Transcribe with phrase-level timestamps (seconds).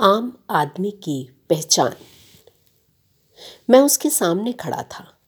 [0.00, 1.94] आम आदमी की पहचान।
[3.70, 5.18] मैं उसके सामने खड़ा था।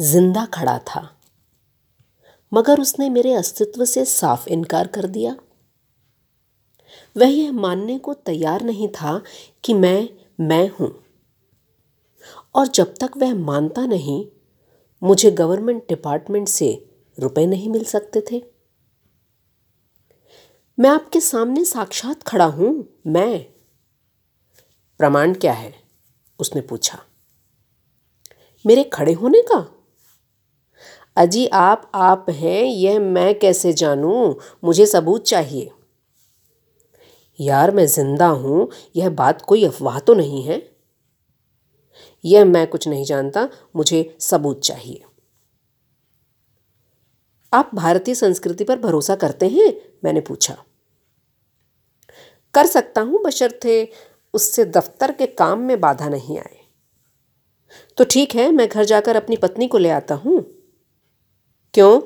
[0.00, 1.20] ज़िंदा खड़ा था।
[2.54, 5.36] मगर उसने मेरे अस्तित्व से साफ़ इनकार कर दिया।
[7.16, 9.22] वह यह मानने को तैयार नहीं था
[9.64, 10.08] कि मैं
[10.40, 11.04] मैं हूँ।
[12.54, 14.26] और जब तक वह मानता नहीं,
[15.02, 16.86] मुझे गवर्नमेंट डिपार्टमेंट से
[17.20, 18.53] रुपए नहीं मिल सकते थे।
[20.80, 23.44] मैं आपके सामने साक्षात खड़ा हूँ, मैं।
[24.98, 25.74] प्रमाण क्या है?
[26.40, 26.98] उसने पूछा।
[28.66, 29.86] मेरे खड़े होने का?
[31.16, 34.34] अजी, आप आप हैं, यह मैं कैसे जानूं?
[34.64, 35.70] मुझे सबूत चाहिए।
[37.40, 40.76] यार, मैं ज़िंदा हूँ, यह बात कोई अफवाह तो नहीं है?
[42.24, 45.04] यह मैं कुछ नहीं जानता, मुझे सबूत चाहिए।
[47.54, 49.74] आप भारतीय संस्कृति पर भरोसा करते हैं?
[50.04, 50.64] मैंने पूछा।
[52.54, 53.92] कर सकता हूँ, बशर्ते
[54.34, 56.66] उससे दफ्तर के काम में बाधा नहीं आए।
[57.96, 60.40] तो ठीक है, मैं घर जाकर अपनी पत्नी को ले आता हूँ।
[61.74, 62.00] क्यों?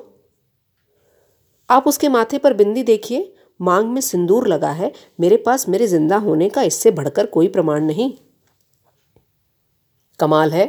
[1.71, 6.17] आप उसके माथे पर बिंदी देखिए। मांग में सिंदूर लगा है। मेरे पास मेरे ज़िंदा
[6.17, 8.19] होने का इससे बढ़कर कोई प्रमाण नहीं।
[10.21, 10.67] कमाल है।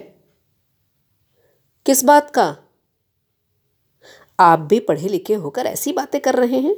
[1.85, 2.57] किस बात का?
[4.39, 6.75] आप भी पढ़े लिखे होकर ऐसी बातें कर रहे हैं?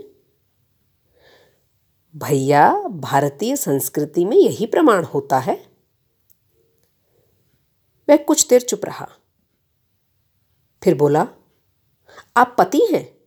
[2.15, 5.71] भैया, भारतीय संस्कृति में यही प्रमाण होता है।
[8.09, 9.09] वह कुछ देर चुप रहा।
[10.83, 11.27] फिर बोला,
[12.37, 13.17] आप पति हैं?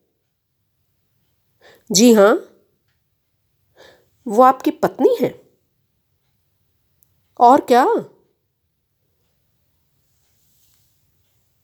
[1.93, 2.49] जी हाँ।
[4.27, 5.59] वो आपकी पत्नी है।
[7.41, 7.87] और क्या?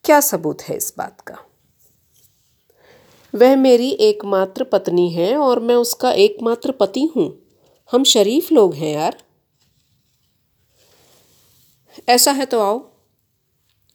[0.04, 1.49] क्या सबूत है इस बात का?
[3.34, 7.42] वह मेरी एकमात्र पत्नी है और मैं उसका एकमात्र पति हूँ।
[7.92, 9.22] हम शरीफ लोग हैं यार।
[12.08, 12.90] ऐसा है तो आओ,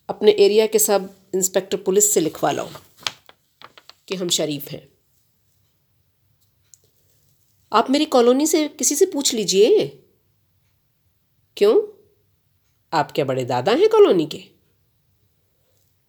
[0.09, 2.69] अपने एरिया के सब इंस्पेक्टर पुलिस से लिखवा लो
[4.07, 4.88] कि हम शरीफ हैं।
[7.74, 9.88] आप मेरी कॉलोनी से किसी से पूछ लीजिए।
[11.57, 11.81] क्यों?
[12.94, 14.44] आप क्या बड़े दादा हैं कॉलोनी के?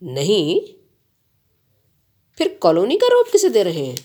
[0.03, 0.61] नहीं
[2.39, 3.97] फिर कॉलोनी का रोप किसे दे रहे हैं?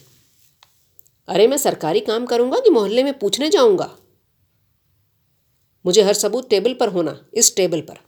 [1.28, 3.96] अरे मैं सरकारी काम करूँगा कि मोहल्ले में पूछने जाऊँगा।
[5.86, 7.98] मुझे हर सबूत टेबल पर होना, इस टेबल पर।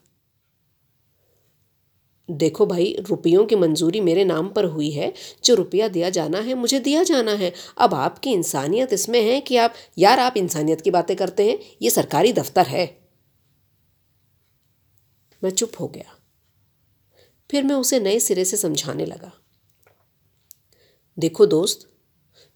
[2.30, 5.14] देखो भाई, रुपयों की मंजूरी मेरे नाम पर हुई है।
[5.44, 9.56] जो रुपया दिया जाना है, मुझे दिया जाना है। अब आपकी इंसानियत इसमें है कि
[9.56, 13.08] आप, यार आप इंसानियत की बातें करते हैं, ये सरकारी दफ्तर है।
[15.44, 16.16] मैं चुप हो गया।
[17.50, 19.43] फिर मैं उसे नए सिरे से समझाने लगा।
[21.18, 21.88] देखो दोस्त,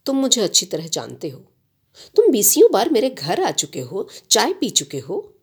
[0.06, 1.40] तुम मुझे अच्छी तरह जानते हो।
[2.16, 5.34] तुम बीसियों बार मेरे घर आ चुके हो, चाय पी चुके हो।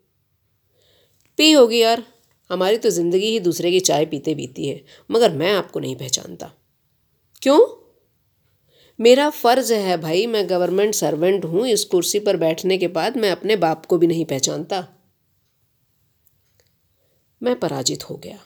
[1.36, 2.02] पी होगी यार,
[2.50, 6.52] हमारी तो ज़िंदगी ही दूसरे की चाय पीते बीती है, मगर मैं आपको नहीं पहचानता।
[7.42, 7.86] क्यों?
[9.00, 13.30] मेरा फ़र्ज़ है भाई, मैं गवर्नमेंट सर्वेंट हूँ, इस कुर्सी पर बैठने के बाद मैं
[13.30, 14.88] अपने बाप को भी नहीं पहचानता।
[17.42, 18.38] मैं पराजित हो गया।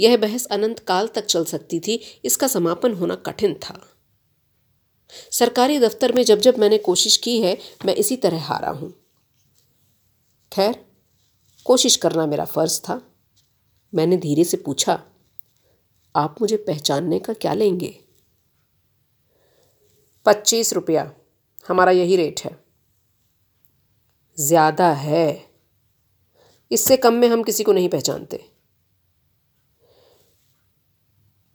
[0.00, 3.80] यह बहस अनंत काल तक चल सकती थी, इसका समापन होना कठिन था।
[5.30, 8.92] सरकारी दफ्तर में जब जब मैंने कोशिश की है, मैं इसी तरह हारा हूँ।
[10.52, 10.84] खैर,
[11.64, 13.00] कोशिश करना मेरा फ़र्ज़ था।
[13.94, 15.02] मैंने धीरे से पूछा,
[16.14, 17.94] आप मुझे पहचानने का क्या लेंगे?
[20.26, 21.12] पच्चीस रुपया।
[21.68, 22.64] हमारा यही रेट है।
[24.38, 25.50] ज़्यादा है।
[26.70, 28.55] इससे कम में हम किसी को नहीं पहचानते।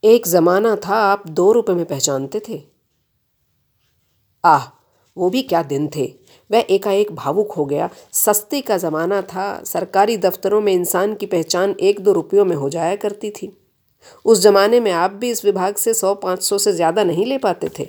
[0.04, 2.62] एक ज़माना था, आप दो रुपये में पहचानते थे।
[4.44, 4.64] आह,
[5.18, 6.06] वो भी क्या दिन थे।
[6.50, 11.76] वह एकाएक भावुक हो गया। सस्ते का ज़माना था। सरकारी दफ्तरों में इंसान की पहचान
[11.80, 13.52] एक दो रुपयों में हो जाया करती थी।
[14.26, 17.38] उस ज़माने में आप भी इस विभाग से सौ पाँच सौ से ज़्यादा नहीं ले
[17.38, 17.88] पाते थे।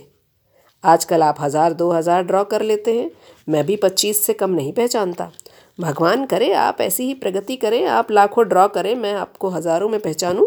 [0.85, 3.11] आजकल आप हज़ार, दो हज़ार ड्रॉ कर लेते हैं।
[3.49, 5.31] मैं भी पच्चीस से कम नहीं पहचानता।
[5.79, 10.01] भगवान करे, आप ऐसी ही प्रगति करें। आप लाखों ड्रॉ करें। मैं आपको हज़ारों में
[10.01, 10.47] पहचानूं।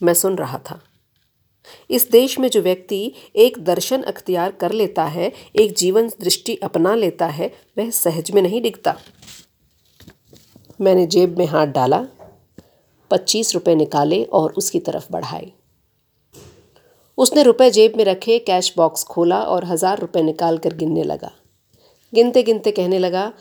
[0.00, 0.80] मैं सुन रहा था।
[1.90, 3.00] इस देश में जो व्यक्ति
[3.36, 8.42] एक दर्शन अख्तियार कर लेता है, एक जीवन दृष्टि अपना लेता है, वह सहज में
[8.42, 8.96] नहीं दिखता
[10.80, 11.98] मैंने जेब में हाथ डाला,
[13.10, 15.50] पच्चीस रुपए निकाले और उसकी तरफ़ बढ़ाए।
[17.18, 21.30] उसने रुपए जेब में रखे, कैश बॉक्स खोला और हज़ार रुपये निकाल कर गिनने लगा।
[22.12, 23.32] गिनते गिनते कहने लगा,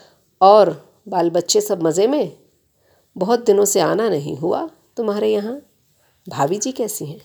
[0.42, 0.72] और
[1.08, 2.38] बाल बच्चे सब मज़े में?
[3.16, 4.68] बहुत दिनों से आना नहीं हुआ
[4.98, 5.60] तुम्हारे यहाँ?
[6.28, 7.20] भाभी जी कैसी हैं?